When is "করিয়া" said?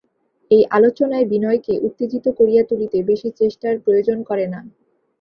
2.39-2.63